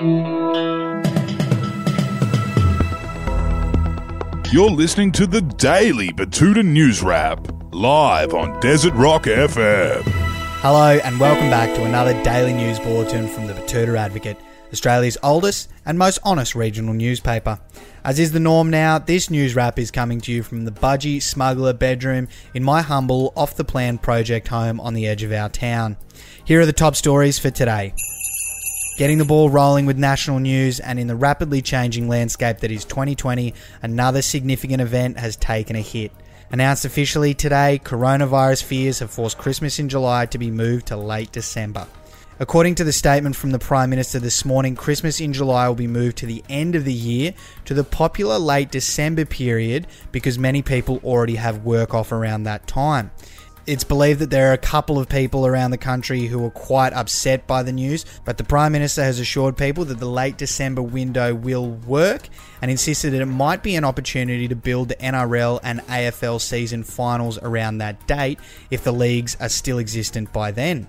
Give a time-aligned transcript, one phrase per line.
[0.00, 0.30] You're
[4.70, 10.02] listening to the Daily Betoota News Wrap, live on Desert Rock FM.
[10.60, 14.36] Hello, and welcome back to another daily news bulletin from the Betoota Advocate,
[14.72, 17.58] Australia's oldest and most honest regional newspaper.
[18.04, 21.20] As is the norm now, this news wrap is coming to you from the budgie
[21.20, 25.48] smuggler bedroom in my humble, off the plan project home on the edge of our
[25.48, 25.96] town.
[26.44, 27.94] Here are the top stories for today.
[28.98, 32.84] Getting the ball rolling with national news, and in the rapidly changing landscape that is
[32.84, 36.10] 2020, another significant event has taken a hit.
[36.50, 41.30] Announced officially today, coronavirus fears have forced Christmas in July to be moved to late
[41.30, 41.86] December.
[42.40, 45.86] According to the statement from the Prime Minister this morning, Christmas in July will be
[45.86, 47.34] moved to the end of the year
[47.66, 52.66] to the popular late December period because many people already have work off around that
[52.66, 53.12] time.
[53.68, 56.94] It's believed that there are a couple of people around the country who are quite
[56.94, 60.80] upset by the news, but the Prime Minister has assured people that the late December
[60.80, 62.30] window will work
[62.62, 66.82] and insisted that it might be an opportunity to build the NRL and AFL season
[66.82, 68.38] finals around that date
[68.70, 70.86] if the leagues are still existent by then.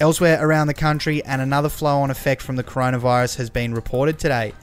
[0.00, 4.18] Elsewhere around the country, and another flow on effect from the coronavirus has been reported
[4.18, 4.54] today.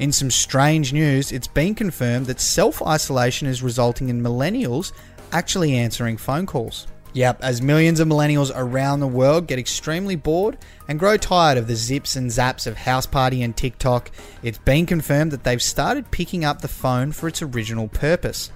[0.00, 4.92] In some strange news, it's been confirmed that self isolation is resulting in millennials
[5.30, 6.86] actually answering phone calls.
[7.12, 10.56] Yep, as millions of millennials around the world get extremely bored
[10.88, 14.10] and grow tired of the zips and zaps of House Party and TikTok,
[14.42, 18.50] it's been confirmed that they've started picking up the phone for its original purpose.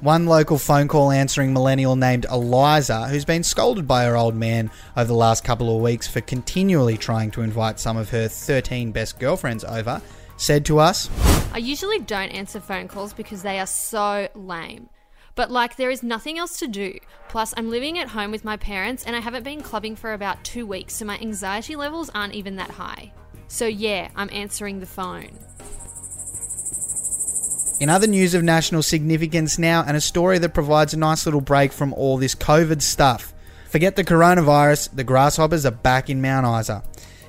[0.00, 4.72] One local phone call answering millennial named Eliza, who's been scolded by her old man
[4.96, 8.90] over the last couple of weeks for continually trying to invite some of her 13
[8.90, 10.02] best girlfriends over,
[10.36, 11.08] said to us,
[11.52, 14.88] I usually don't answer phone calls because they are so lame.
[15.36, 16.98] But like, there is nothing else to do.
[17.28, 20.44] Plus, I'm living at home with my parents and I haven't been clubbing for about
[20.44, 23.12] two weeks, so my anxiety levels aren't even that high.
[23.48, 25.38] So, yeah, I'm answering the phone.
[27.80, 31.40] In other news of national significance now, and a story that provides a nice little
[31.40, 33.34] break from all this COVID stuff.
[33.68, 36.84] Forget the coronavirus, the grasshoppers are back in Mount Isa.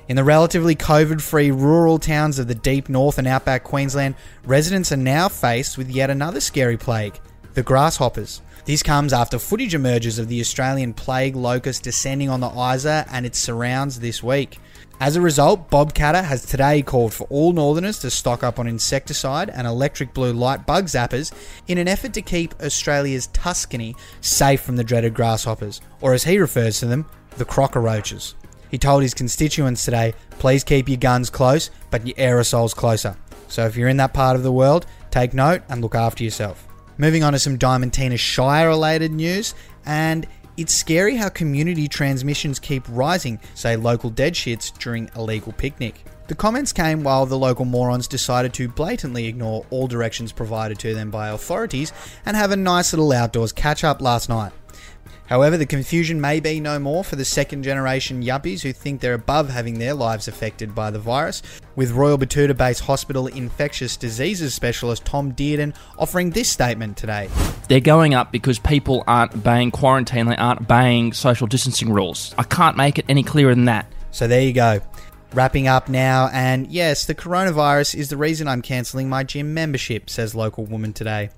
[0.08, 4.92] In the relatively COVID free rural towns of the deep north and outback Queensland, residents
[4.92, 7.18] are now faced with yet another scary plague
[7.54, 8.40] the grasshoppers.
[8.66, 13.26] This comes after footage emerges of the Australian plague locust descending on the Isa and
[13.26, 14.58] its surrounds this week.
[15.00, 18.68] As a result, Bob Katter has today called for all northerners to stock up on
[18.68, 21.32] insecticide and electric blue light bug zappers
[21.66, 26.38] in an effort to keep Australia's Tuscany safe from the dreaded grasshoppers, or as he
[26.38, 27.06] refers to them,
[27.38, 28.36] the crocker-roaches.
[28.76, 33.16] He told his constituents today, please keep your guns close, but your aerosols closer.
[33.48, 36.68] So if you're in that part of the world, take note and look after yourself.
[36.98, 39.54] Moving on to some Diamantina Shire related news,
[39.86, 40.26] and
[40.58, 46.04] it's scary how community transmissions keep rising, say local dead shits during a legal picnic.
[46.28, 50.92] The comments came while the local morons decided to blatantly ignore all directions provided to
[50.92, 51.94] them by authorities
[52.26, 54.52] and have a nice little outdoors catch up last night.
[55.26, 59.14] However, the confusion may be no more for the second generation yuppies who think they're
[59.14, 61.42] above having their lives affected by the virus,
[61.74, 67.28] with Royal Betoota based hospital infectious diseases specialist Tom Dearden offering this statement today.
[67.68, 72.32] They're going up because people aren't obeying quarantine, they aren't obeying social distancing rules.
[72.38, 73.86] I can't make it any clearer than that.
[74.12, 74.80] So there you go.
[75.32, 80.08] Wrapping up now, and yes, the coronavirus is the reason I'm cancelling my gym membership,
[80.08, 81.30] says local woman today.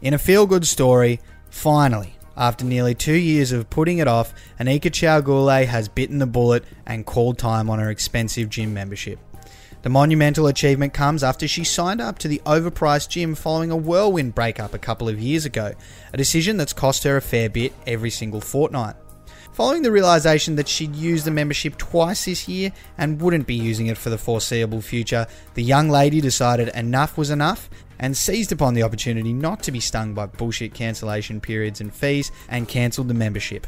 [0.00, 4.90] In a feel good story, finally, after nearly two years of putting it off, Anika
[4.90, 9.18] Chowgule has bitten the bullet and called time on her expensive gym membership.
[9.82, 14.34] The monumental achievement comes after she signed up to the overpriced gym following a whirlwind
[14.34, 15.74] breakup a couple of years ago,
[16.12, 18.96] a decision that's cost her a fair bit every single fortnight.
[19.54, 23.86] Following the realization that she'd used the membership twice this year and wouldn't be using
[23.86, 28.74] it for the foreseeable future, the young lady decided enough was enough and seized upon
[28.74, 33.14] the opportunity not to be stung by bullshit cancellation periods and fees and cancelled the
[33.14, 33.66] membership.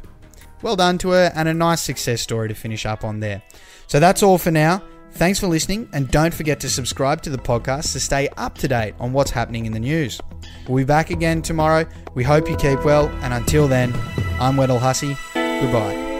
[0.62, 3.42] Well done to her and a nice success story to finish up on there.
[3.86, 4.82] So that's all for now.
[5.12, 8.68] Thanks for listening and don't forget to subscribe to the podcast to stay up to
[8.68, 10.20] date on what's happening in the news.
[10.68, 11.86] We'll be back again tomorrow.
[12.14, 13.94] We hope you keep well and until then,
[14.40, 15.16] I'm Weddle Hussey.
[15.34, 16.15] Goodbye.